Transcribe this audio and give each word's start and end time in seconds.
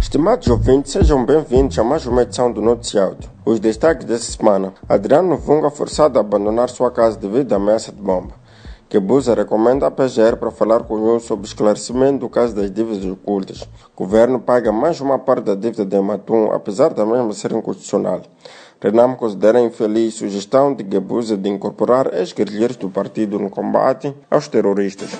Estimados 0.00 0.46
ouvintes, 0.46 0.92
sejam 0.92 1.24
bem-vindos 1.24 1.76
a 1.78 1.82
mais 1.82 2.06
uma 2.06 2.22
edição 2.22 2.52
do 2.52 2.62
Noticiário. 2.62 3.18
Os 3.44 3.58
destaques 3.58 4.06
dessa 4.06 4.30
semana. 4.30 4.72
Adriano 4.88 5.36
Vunga 5.36 5.70
forçado 5.70 6.18
a 6.18 6.20
abandonar 6.20 6.68
sua 6.68 6.90
casa 6.90 7.18
devido 7.18 7.52
à 7.52 7.56
ameaça 7.56 7.90
de 7.90 8.00
bomba. 8.00 8.34
Kebusa 8.88 9.34
recomenda 9.34 9.86
a 9.86 9.90
PGR 9.90 10.36
para 10.38 10.50
falar 10.50 10.84
com 10.84 10.94
o 10.94 11.18
sobre 11.18 11.46
esclarecimento 11.46 12.18
do 12.18 12.28
caso 12.28 12.54
das 12.54 12.70
dívidas 12.70 13.04
ocultas. 13.06 13.62
O 13.96 14.04
governo 14.04 14.38
paga 14.38 14.70
mais 14.70 15.00
uma 15.00 15.18
parte 15.18 15.46
da 15.46 15.54
dívida 15.54 15.84
de 15.84 16.00
Matum, 16.00 16.52
apesar 16.52 16.92
da 16.92 17.04
mesma 17.04 17.32
ser 17.32 17.52
inconstitucional. 17.52 18.22
Renam 18.80 19.16
considera 19.16 19.60
infeliz 19.60 20.14
sugestão 20.14 20.74
de 20.74 20.84
Gebusa 20.88 21.36
de 21.36 21.48
incorporar 21.48 22.12
ex-guerrilheiros 22.14 22.76
do 22.76 22.90
partido 22.90 23.38
no 23.38 23.48
combate 23.48 24.14
aos 24.30 24.46
terroristas. 24.46 25.10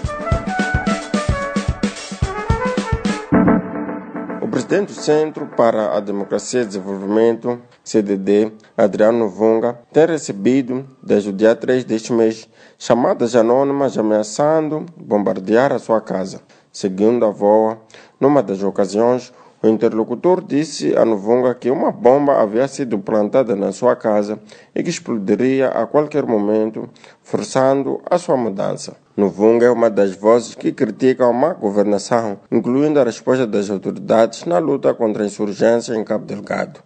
Presidente 4.73 4.95
do 4.95 5.03
Centro 5.03 5.47
para 5.49 5.95
a 5.95 6.01
Democracia 6.01 6.63
e 6.63 6.65
Desenvolvimento, 6.65 7.61
CDD, 7.85 8.51
Adriano 8.75 9.29
Vunga, 9.29 9.79
tem 9.93 10.07
recebido, 10.07 10.87
desde 11.03 11.29
o 11.29 11.33
dia 11.33 11.55
3 11.55 11.85
deste 11.85 12.11
mês, 12.11 12.49
chamadas 12.79 13.37
anônimas 13.37 13.99
ameaçando 13.99 14.87
bombardear 14.97 15.75
a 15.75 15.79
sua 15.79 16.01
casa. 16.01 16.41
Segundo 16.73 17.27
a 17.27 17.31
VOA, 17.31 17.77
numa 18.19 18.43
das 18.43 18.63
ocasiões, 18.63 19.31
o 19.63 19.69
interlocutor 19.69 20.43
disse 20.43 20.97
a 20.97 21.05
Novunga 21.05 21.55
que 21.55 21.71
uma 21.71 21.93
bomba 21.93 22.43
havia 22.43 22.67
sido 22.67 22.99
plantada 22.99 23.55
na 23.55 23.71
sua 23.71 23.95
casa 23.95 24.39
e 24.75 24.83
que 24.83 24.91
explodiria 24.91 25.69
a 25.69 25.87
qualquer 25.87 26.27
momento, 26.27 26.91
forçando 27.23 28.01
a 28.11 28.19
sua 28.19 28.37
mudança. 28.37 28.97
Novunga 29.17 29.67
é 29.67 29.71
uma 29.71 29.89
das 29.89 30.17
vozes 30.17 30.57
que 30.57 30.73
criticam 30.73 31.31
a 31.31 31.33
má 31.33 31.53
governação, 31.53 32.41
incluindo 32.51 32.99
a 32.99 33.05
resposta 33.05 33.47
das 33.47 33.71
autoridades 33.71 34.45
na 34.47 34.59
luta 34.59 34.93
contra 34.95 35.23
a 35.23 35.27
insurgência 35.27 35.95
em 35.95 36.03
Cabo 36.03 36.25
Delgado. 36.25 36.81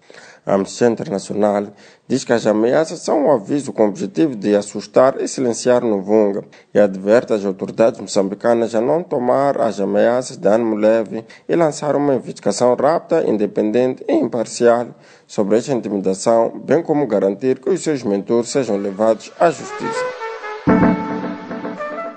Amnistia 0.47 0.87
Internacional 0.87 1.67
diz 2.07 2.23
que 2.23 2.33
as 2.33 2.47
ameaças 2.47 3.01
são 3.01 3.27
um 3.27 3.33
aviso 3.33 3.73
com 3.73 3.85
o 3.85 3.89
objetivo 3.89 4.37
de 4.37 4.55
assustar 4.55 5.21
e 5.21 5.27
silenciar 5.27 5.83
Novunga 5.83 6.45
e 6.73 6.79
adverte 6.79 7.33
as 7.33 7.45
autoridades 7.45 8.01
moçambicanas 8.01 8.73
a 8.73 8.81
não 8.81 9.03
tomar 9.03 9.61
as 9.61 9.81
ameaças 9.81 10.37
de 10.37 10.47
ânimo 10.47 10.77
leve 10.77 11.25
e 11.49 11.57
lançar 11.57 11.97
uma 11.97 12.15
investigação 12.15 12.77
rápida, 12.77 13.29
independente 13.29 14.05
e 14.09 14.15
imparcial 14.15 14.87
sobre 15.27 15.59
esta 15.59 15.73
intimidação, 15.73 16.63
bem 16.65 16.81
como 16.81 17.09
garantir 17.09 17.59
que 17.59 17.69
os 17.69 17.83
seus 17.83 18.05
mentores 18.05 18.49
sejam 18.49 18.77
levados 18.77 19.33
à 19.41 19.51
justiça. 19.51 20.16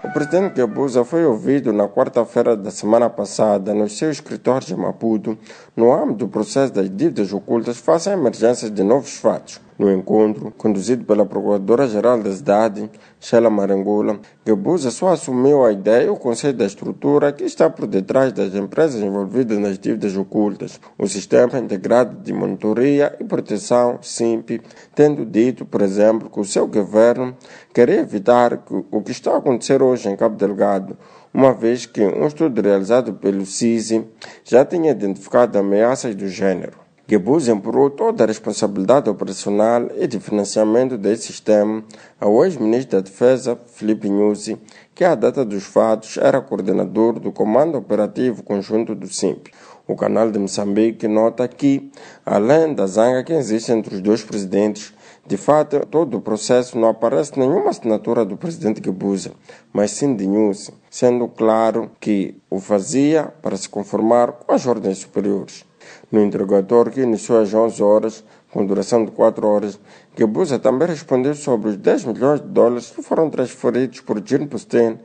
O 0.10 0.12
presidente 0.12 0.56
Gabusa 0.56 1.06
foi 1.06 1.24
ouvido 1.24 1.72
na 1.72 1.88
quarta-feira 1.88 2.58
da 2.58 2.72
semana 2.72 3.08
passada 3.12 3.76
no 3.76 3.88
seu 3.88 4.10
escritório 4.10 4.66
de 4.66 4.76
Maputo, 4.76 5.38
no 5.78 5.94
âmbito 5.94 6.26
do 6.26 6.28
processo 6.28 6.74
das 6.74 6.90
dívidas 6.90 7.32
ocultas 7.32 7.78
face 7.78 8.10
à 8.10 8.14
emergência 8.14 8.72
de 8.72 8.82
novos 8.82 9.18
fatos. 9.18 9.62
No 9.80 9.90
encontro, 9.90 10.52
conduzido 10.58 11.06
pela 11.06 11.26
Procuradora-Geral 11.26 12.22
da 12.22 12.34
cidade, 12.34 12.92
Sheila 13.18 13.50
Marangula, 13.50 14.20
Gabusa 14.46 14.92
só 14.92 15.08
assumiu 15.08 15.64
a 15.64 15.72
ideia 15.72 16.08
e 16.08 16.10
o 16.10 16.18
conceito 16.18 16.58
da 16.58 16.66
estrutura 16.66 17.32
que 17.32 17.46
está 17.46 17.70
por 17.70 17.88
detrás 17.88 18.34
das 18.34 18.54
empresas 18.54 19.02
envolvidas 19.02 19.58
nas 19.58 19.80
dívidas 19.80 20.18
ocultas, 20.18 20.82
o 20.98 21.08
Sistema 21.08 21.58
Integrado 21.58 22.22
de 22.22 22.34
Monitoria 22.34 23.16
e 23.22 23.24
Proteção, 23.24 24.00
SIMP, 24.02 24.60
tendo 24.94 25.26
dito, 25.26 25.66
por 25.66 25.82
exemplo, 25.82 26.30
que 26.30 26.42
o 26.42 26.44
seu 26.44 26.68
governo 26.68 27.34
quer 27.74 27.88
evitar 27.88 28.58
que 28.58 28.84
o 28.92 29.02
que 29.02 29.12
está 29.12 29.32
a 29.32 29.38
acontecer 29.38 29.82
hoje 29.82 30.10
em 30.10 30.18
Cabo 30.18 30.36
Delgado, 30.36 30.98
uma 31.34 31.54
vez 31.54 31.86
que 31.86 32.02
um 32.02 32.28
estudo 32.28 32.62
realizado 32.62 33.14
pelo 33.14 33.46
CISI 33.46 34.06
já 34.44 34.66
tinha 34.66 34.92
identificado 34.92 35.58
ameaças 35.58 36.14
do 36.16 36.28
gênero. 36.28 36.89
Gebus 37.10 37.48
empurrou 37.48 37.90
toda 37.90 38.24
a 38.24 38.28
responsabilidade 38.28 39.10
operacional 39.10 39.89
e 39.98 40.06
de 40.06 40.20
financiamento 40.20 40.95
desse 40.95 41.23
sistema 41.23 41.83
ao 42.22 42.45
ex-ministro 42.45 42.98
da 42.98 43.02
Defesa, 43.02 43.58
Felipe 43.66 44.08
Nussi, 44.08 44.60
que 44.94 45.04
à 45.04 45.16
data 45.16 45.44
dos 45.44 45.64
fatos 45.64 46.17
era 46.17 46.39
coordenador 46.39 47.20
do 47.20 47.32
Comando 47.32 47.80
Operativo 47.80 48.44
Conjunto 48.44 48.94
do 48.94 49.08
SIMP. 49.08 49.48
O 49.88 49.95
canal 49.95 50.30
de 50.30 50.38
Moçambique 50.38 51.08
nota 51.08 51.48
que, 51.48 51.92
além 52.23 52.76
da 52.76 52.86
zanga 52.86 53.23
que 53.23 53.33
existe 53.33 53.72
entre 53.72 53.95
os 53.95 54.02
dois 54.02 54.22
presidentes, 54.22 54.94
de 55.26 55.36
fato, 55.36 55.83
todo 55.88 56.17
o 56.17 56.22
processo 56.22 56.78
não 56.78 56.89
aparece 56.89 57.39
nenhuma 57.39 57.72
assinatura 57.72 58.23
do 58.23 58.38
presidente 58.38 58.83
Gebuza, 58.86 59.32
mas 59.73 59.89
sim 59.89 60.16
de 60.16 60.28
Nussi, 60.28 60.72
sendo 60.92 61.28
claro 61.28 61.89
que 62.00 62.36
o 62.52 62.60
fazia 62.60 63.33
para 63.42 63.58
se 63.58 63.67
conformar 63.67 64.33
com 64.33 64.54
as 64.54 64.67
ordens 64.67 65.00
superiores. 65.00 65.67
No 66.12 66.22
interrogatório 66.22 66.92
que 66.92 67.02
iniciou 67.02 67.42
às 67.42 67.54
11 67.54 67.82
horas, 67.84 68.23
com 68.52 68.66
duração 68.66 69.06
de 69.06 69.12
4 69.12 69.48
horas, 69.48 69.80
Gebuza 70.17 70.60
também 70.60 70.88
respondeu 70.88 71.36
sobre 71.36 71.70
os 71.70 71.78
10 71.78 72.06
milhões 72.06 72.42
de 72.42 72.48
dólares 72.48 72.92
que 72.92 73.02
foram 73.02 73.30
transferidos 73.30 74.02
por 74.02 74.22
Jean 74.26 74.48
Postin 74.48 74.98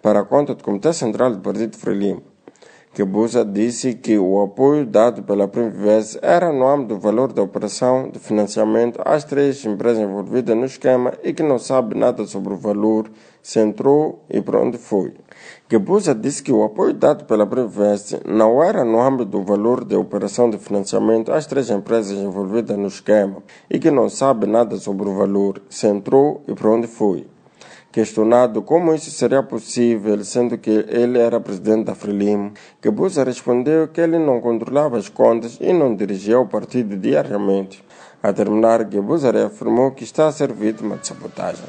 para 0.00 0.20
a 0.20 0.24
conta 0.24 0.54
do 0.54 0.64
Comitê 0.64 0.92
Central 0.92 1.32
do 1.32 1.40
Partido 1.40 1.76
Frelimo. 1.76 2.31
Gebuza 2.94 3.42
disse 3.42 3.94
que 3.94 4.18
o 4.18 4.42
apoio 4.42 4.84
dado 4.84 5.22
pela 5.22 5.48
Primvest 5.48 6.18
era 6.20 6.52
no 6.52 6.68
âmbito 6.68 6.94
do 6.94 7.00
valor 7.00 7.32
da 7.32 7.42
operação 7.42 8.10
de 8.10 8.18
financiamento 8.18 9.00
às 9.02 9.24
três 9.24 9.64
empresas 9.64 10.02
envolvidas 10.02 10.54
no 10.54 10.66
esquema 10.66 11.14
e 11.24 11.32
que 11.32 11.42
não 11.42 11.58
sabe 11.58 11.96
nada 11.96 12.26
sobre 12.26 12.52
o 12.52 12.56
valor, 12.58 13.10
se 13.42 13.58
entrou 13.60 14.22
e 14.28 14.42
para 14.42 14.60
onde 14.60 14.76
foi. 14.76 15.14
Gebuza 15.70 16.14
disse 16.14 16.42
que 16.42 16.52
o 16.52 16.64
apoio 16.64 16.92
dado 16.92 17.24
pela 17.24 17.46
Prevest 17.46 18.20
não 18.26 18.62
era 18.62 18.84
no 18.84 19.00
âmbito 19.00 19.24
do 19.24 19.42
valor 19.42 19.84
da 19.84 19.98
operação 19.98 20.50
de 20.50 20.58
financiamento 20.58 21.32
às 21.32 21.46
três 21.46 21.70
empresas 21.70 22.18
envolvidas 22.18 22.76
no 22.76 22.88
esquema 22.88 23.42
e 23.70 23.78
que 23.78 23.90
não 23.90 24.10
sabe 24.10 24.46
nada 24.46 24.76
sobre 24.76 25.08
o 25.08 25.14
valor, 25.14 25.62
se 25.70 25.86
entrou 25.86 26.42
e 26.46 26.54
para 26.54 26.68
onde 26.68 26.86
foi. 26.86 27.31
Questionado 27.92 28.62
como 28.62 28.94
isso 28.94 29.10
seria 29.10 29.42
possível, 29.42 30.24
sendo 30.24 30.56
que 30.56 30.70
ele 30.88 31.18
era 31.18 31.38
presidente 31.38 31.84
da 31.84 31.94
Frelimo, 31.94 32.52
Gebuza 32.82 33.22
respondeu 33.22 33.86
que 33.86 34.00
ele 34.00 34.18
não 34.18 34.40
controlava 34.40 34.96
as 34.96 35.10
contas 35.10 35.58
e 35.60 35.74
não 35.74 35.94
dirigia 35.94 36.40
o 36.40 36.48
partido 36.48 36.96
diariamente. 36.96 37.84
A 38.22 38.32
terminar, 38.32 38.90
Gebuza 38.90 39.30
reafirmou 39.30 39.90
que 39.90 40.04
está 40.04 40.26
a 40.26 40.32
ser 40.32 40.54
vítima 40.54 40.96
de 40.96 41.06
sabotagem. 41.06 41.66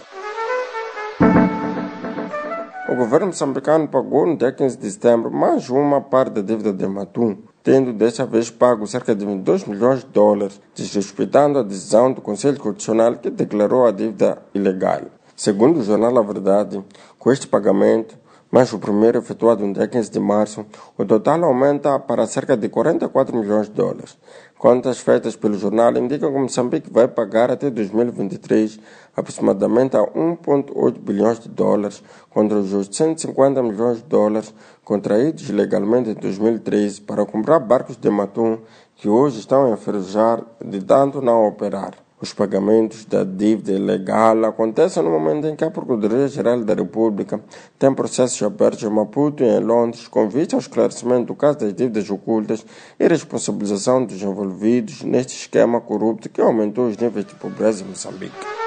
O 2.87 2.95
governo 2.95 3.27
moçambicano 3.27 3.89
pagou 3.89 4.25
no 4.25 4.37
dia 4.37 4.53
15 4.53 4.77
de 4.77 4.91
setembro 4.91 5.29
mais 5.29 5.69
uma 5.69 5.99
parte 5.99 6.35
da 6.35 6.41
dívida 6.41 6.71
de 6.71 6.87
Matum, 6.87 7.37
tendo 7.61 7.91
desta 7.91 8.25
vez 8.25 8.49
pago 8.49 8.87
cerca 8.87 9.13
de 9.13 9.25
22 9.25 9.65
milhões 9.65 9.99
de 9.99 10.05
dólares, 10.05 10.61
desrespeitando 10.73 11.59
a 11.59 11.63
decisão 11.63 12.13
do 12.13 12.21
Conselho 12.21 12.59
Constitucional 12.59 13.15
que 13.15 13.29
declarou 13.29 13.85
a 13.85 13.91
dívida 13.91 14.41
ilegal. 14.53 15.01
Segundo 15.43 15.81
o 15.81 15.83
jornal 15.83 16.17
A 16.17 16.21
Verdade, 16.21 16.81
com 17.19 17.29
este 17.29 17.45
pagamento, 17.47 18.17
mais 18.49 18.71
o 18.71 18.79
primeiro 18.79 19.19
efetuado 19.19 19.67
no 19.67 19.73
dia 19.73 19.89
15 19.89 20.09
de 20.09 20.17
março, 20.17 20.65
o 20.97 21.03
total 21.03 21.43
aumenta 21.43 21.99
para 21.99 22.25
cerca 22.25 22.55
de 22.55 22.69
44 22.69 23.35
milhões 23.35 23.67
de 23.67 23.73
dólares. 23.73 24.17
Contas 24.57 24.99
feitas 24.99 25.35
pelo 25.35 25.57
jornal 25.57 25.97
indicam 25.97 26.31
que 26.31 26.39
Moçambique 26.39 26.89
vai 26.89 27.09
pagar 27.09 27.51
até 27.51 27.69
2023 27.69 28.79
aproximadamente 29.17 29.97
a 29.97 30.03
1,8 30.03 30.99
bilhões 30.99 31.41
de 31.41 31.49
dólares 31.49 32.01
contra 32.29 32.57
os 32.57 32.73
850 32.73 33.61
milhões 33.61 33.97
de 33.97 34.03
dólares 34.03 34.53
contraídos 34.81 35.49
legalmente 35.49 36.11
em 36.11 36.13
2013 36.13 37.01
para 37.01 37.25
comprar 37.25 37.59
barcos 37.59 37.97
de 37.97 38.09
matum 38.09 38.59
que 38.95 39.09
hoje 39.09 39.41
estão 39.41 39.65
a 39.65 39.71
enferrujar 39.71 40.41
de 40.63 40.81
tanto 40.81 41.21
não 41.21 41.45
operar. 41.45 42.02
Os 42.23 42.31
pagamentos 42.31 43.03
da 43.03 43.25
dívida 43.25 43.73
ilegal 43.73 44.45
acontecem 44.45 45.03
no 45.03 45.09
momento 45.09 45.45
em 45.45 45.57
que 45.57 45.65
a 45.65 45.69
Procuradoria-Geral 45.69 46.63
da 46.63 46.73
República 46.73 47.37
tem 47.77 47.93
processos 47.93 48.41
abertos 48.41 48.81
em 48.81 48.89
Maputo 48.89 49.43
e 49.43 49.45
em 49.45 49.59
Londres 49.59 50.07
com 50.07 50.29
vista 50.29 50.55
ao 50.55 50.61
esclarecimento 50.61 51.25
do 51.25 51.35
caso 51.35 51.59
das 51.59 51.73
dívidas 51.73 52.09
ocultas 52.09 52.65
e 52.97 53.05
responsabilização 53.09 54.05
dos 54.05 54.21
envolvidos 54.21 55.03
neste 55.03 55.35
esquema 55.35 55.81
corrupto 55.81 56.29
que 56.29 56.39
aumentou 56.39 56.87
os 56.87 56.95
níveis 56.95 57.25
de 57.25 57.35
pobreza 57.35 57.83
em 57.83 57.87
Moçambique. 57.87 58.62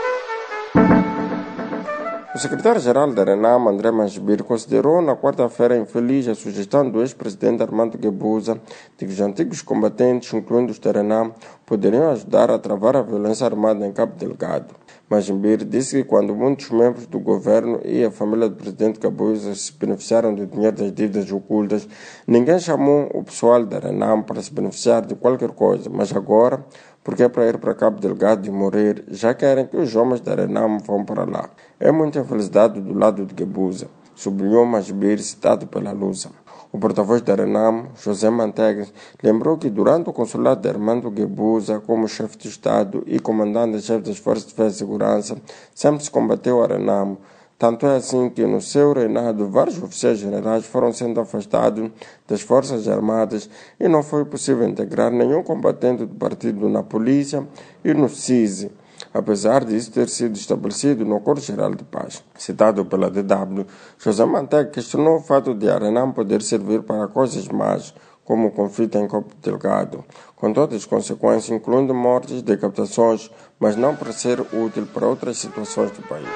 O 2.37 2.39
secretário-geral 2.39 3.15
da 3.15 3.25
RENAM, 3.25 3.67
André 3.67 3.91
Manjibir, 3.91 4.45
considerou 4.45 5.01
na 5.01 5.17
quarta-feira 5.17 5.75
infeliz 5.75 6.29
a 6.29 6.35
sugestão 6.35 6.87
do 6.87 7.01
ex-presidente 7.01 7.63
Armando 7.63 7.97
Guebuza 7.97 8.61
de 8.99 9.07
que 9.07 9.11
os 9.11 9.21
antigos 9.23 9.63
combatentes, 9.63 10.35
incluindo 10.35 10.71
os 10.71 10.79
da 10.79 10.93
RENAM, 10.93 11.33
poderiam 11.65 12.11
ajudar 12.11 12.51
a 12.51 12.59
travar 12.59 12.95
a 12.95 13.01
violência 13.01 13.47
armada 13.47 13.87
em 13.87 13.91
Cabo 13.91 14.17
Delgado. 14.19 14.75
Manjibir 15.09 15.65
disse 15.65 16.03
que 16.03 16.09
quando 16.09 16.35
muitos 16.35 16.69
membros 16.71 17.07
do 17.07 17.21
governo 17.21 17.81
e 17.85 18.05
a 18.05 18.11
família 18.11 18.49
do 18.49 18.57
presidente 18.57 18.99
Guebuza 18.99 19.55
se 19.55 19.73
beneficiaram 19.73 20.35
do 20.35 20.47
dinheiro 20.47 20.77
das 20.77 20.93
dívidas 20.93 21.31
ocultas, 21.31 21.89
ninguém 22.27 22.59
chamou 22.59 23.09
o 23.15 23.23
pessoal 23.23 23.65
da 23.65 23.79
RENAM 23.79 24.23
para 24.23 24.43
se 24.43 24.53
beneficiar 24.53 25.07
de 25.07 25.15
qualquer 25.15 25.51
coisa, 25.51 25.89
mas 25.89 26.15
agora 26.15 26.65
porque 27.07 27.23
é 27.23 27.29
para 27.29 27.47
ir 27.47 27.57
para 27.59 27.73
Cabo 27.73 28.01
Delgado 28.01 28.49
e 28.49 28.51
morrer, 28.51 29.05
já 29.07 29.33
querem 29.33 29.65
que 29.65 29.77
os 29.77 29.95
homens 29.95 30.21
da 30.21 30.35
Renam 30.35 30.81
vão 30.81 31.05
para 31.05 31.25
lá. 31.25 31.51
É 31.79 31.93
muita 31.93 32.19
infelicidade 32.19 32.81
do 32.81 32.93
lado 32.93 33.25
de 33.25 33.33
Gebuza, 33.39 33.87
sublinhou 34.17 34.67
Masbir, 34.67 35.23
citado 35.23 35.67
pela 35.69 35.93
Lusa. 35.93 36.31
O 36.73 36.79
porta-voz 36.79 37.23
da 37.23 37.35
Renamo, 37.35 37.91
José 38.03 38.29
Mantegas, 38.29 38.93
lembrou 39.23 39.57
que 39.57 39.71
durante 39.71 40.11
o 40.11 40.13
consulado 40.13 40.63
de 40.63 40.69
Armando 40.69 41.11
Guebuza, 41.11 41.81
como 41.81 42.09
chefe 42.09 42.37
de 42.37 42.49
Estado 42.49 43.05
e 43.07 43.21
comandante-chefe 43.21 44.03
das 44.03 44.19
Forças 44.19 44.47
de 44.47 44.51
Defesa 44.51 44.75
e 44.75 44.79
Segurança, 44.79 45.39
sempre 45.75 46.03
se 46.03 46.11
combateu 46.11 46.63
a 46.65 46.67
Renamo. 46.67 47.19
Tanto 47.59 47.87
é 47.87 47.97
assim 47.97 48.29
que 48.29 48.45
no 48.45 48.61
seu 48.61 48.93
reinado 48.93 49.49
vários 49.49 49.83
oficiais 49.83 50.19
generais 50.19 50.67
foram 50.67 50.93
sendo 50.93 51.21
afastados 51.21 51.91
das 52.29 52.43
Forças 52.43 52.87
Armadas 52.89 53.49
e 53.81 53.89
não 53.89 54.03
foi 54.03 54.27
possível 54.27 54.69
integrar 54.69 55.11
nenhum 55.11 55.43
combatente 55.43 56.05
do 56.05 56.15
partido 56.15 56.69
na 56.69 56.83
polícia 56.83 57.47
e 57.83 57.95
no 57.95 58.11
CISI 58.11 58.71
apesar 59.17 59.65
disso 59.65 59.91
ter 59.91 60.09
sido 60.09 60.37
estabelecido 60.37 61.05
no 61.05 61.17
Acordo 61.17 61.41
Geral 61.41 61.75
de 61.75 61.85
Paz. 61.85 62.23
Citado 62.37 62.85
pela 62.85 63.11
DW, 63.11 63.67
José 63.99 64.25
Mantega 64.25 64.71
questionou 64.71 65.17
o 65.17 65.21
fato 65.21 65.55
de 65.55 65.71
Arenam 65.71 66.13
poder 66.13 66.43
servir 66.43 66.83
para 66.83 67.09
coisas 67.09 67.49
más, 67.49 67.95
como 68.25 68.49
o 68.49 68.51
conflito 68.51 68.99
em 68.99 69.09
Copo 69.09 69.35
Delgado, 69.43 70.05
com 70.35 70.53
todas 70.53 70.77
as 70.77 70.85
consequências, 70.85 71.49
incluindo 71.49 71.95
mortes, 71.95 72.43
decapitações, 72.43 73.31
mas 73.59 73.77
não 73.77 73.97
para 73.97 74.13
ser 74.13 74.41
útil 74.41 74.87
para 74.93 75.07
outras 75.07 75.39
situações 75.39 75.91
do 75.93 76.03
país. 76.03 76.29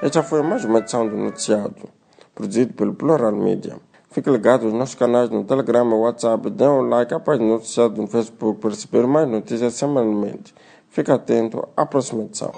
Esta 0.00 0.22
foi 0.22 0.42
mais 0.42 0.64
uma 0.64 0.78
edição 0.78 1.06
do 1.06 1.16
Noticiado, 1.16 1.88
produzido 2.34 2.72
pelo 2.72 2.94
Plural 2.94 3.32
Media. 3.32 3.76
Fique 4.10 4.30
ligado 4.30 4.66
aos 4.66 4.74
nossos 4.74 4.94
canais 4.94 5.30
no 5.30 5.42
Telegram 5.42 5.88
e 5.88 5.94
WhatsApp, 5.94 6.50
dê 6.50 6.66
um 6.66 6.82
like 6.82 7.12
à 7.14 7.18
página 7.18 7.46
do 7.46 7.52
Noticiado 7.54 8.00
no 8.00 8.06
Facebook 8.06 8.60
para 8.60 8.70
receber 8.70 9.06
mais 9.06 9.28
notícias 9.28 9.74
semanalmente. 9.74 10.54
Fique 10.92 11.10
atento 11.10 11.66
à 11.74 11.86
próxima 11.86 12.22
edição. 12.22 12.52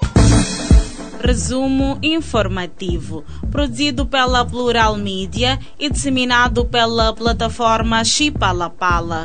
Resumo 1.21 1.97
informativo, 2.03 3.25
produzido 3.49 4.07
pela 4.07 4.45
Plural 4.45 4.97
Mídia 4.97 5.57
e 5.79 5.89
disseminado 5.89 6.65
pela 6.67 7.15
plataforma 7.15 8.05
Chipalapala. 8.05 9.25